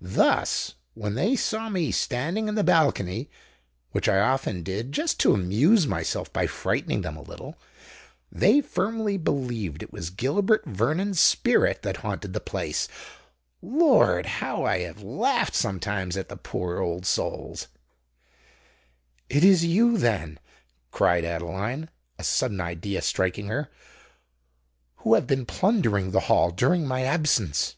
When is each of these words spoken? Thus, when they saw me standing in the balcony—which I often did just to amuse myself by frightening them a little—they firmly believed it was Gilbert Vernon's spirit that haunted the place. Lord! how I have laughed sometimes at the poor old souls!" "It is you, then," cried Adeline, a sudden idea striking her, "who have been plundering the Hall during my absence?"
Thus, 0.00 0.74
when 0.94 1.14
they 1.14 1.36
saw 1.36 1.68
me 1.68 1.92
standing 1.92 2.48
in 2.48 2.56
the 2.56 2.64
balcony—which 2.64 4.08
I 4.08 4.18
often 4.18 4.64
did 4.64 4.90
just 4.90 5.20
to 5.20 5.32
amuse 5.32 5.86
myself 5.86 6.32
by 6.32 6.48
frightening 6.48 7.02
them 7.02 7.16
a 7.16 7.22
little—they 7.22 8.62
firmly 8.62 9.16
believed 9.16 9.80
it 9.84 9.92
was 9.92 10.10
Gilbert 10.10 10.64
Vernon's 10.66 11.20
spirit 11.20 11.82
that 11.82 11.98
haunted 11.98 12.32
the 12.32 12.40
place. 12.40 12.88
Lord! 13.62 14.26
how 14.26 14.64
I 14.64 14.80
have 14.80 15.04
laughed 15.04 15.54
sometimes 15.54 16.16
at 16.16 16.28
the 16.28 16.36
poor 16.36 16.80
old 16.80 17.06
souls!" 17.06 17.68
"It 19.28 19.44
is 19.44 19.64
you, 19.64 19.98
then," 19.98 20.40
cried 20.90 21.24
Adeline, 21.24 21.90
a 22.18 22.24
sudden 22.24 22.60
idea 22.60 23.02
striking 23.02 23.46
her, 23.46 23.70
"who 24.96 25.14
have 25.14 25.28
been 25.28 25.46
plundering 25.46 26.10
the 26.10 26.22
Hall 26.26 26.50
during 26.50 26.88
my 26.88 27.04
absence?" 27.04 27.76